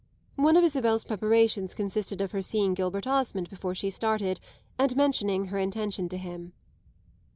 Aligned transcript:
One 0.35 0.57
of 0.57 0.63
Isabel's 0.63 1.03
preparations 1.03 1.75
consisted 1.75 2.21
of 2.21 2.31
her 2.31 2.41
seeing 2.41 2.73
Gilbert 2.73 3.05
Osmond 3.05 3.51
before 3.51 3.75
she 3.75 3.91
started 3.91 4.39
and 4.79 4.95
mentioning 4.95 5.49
her 5.53 5.59
intention 5.59 6.09
to 6.09 6.17
him. 6.17 6.53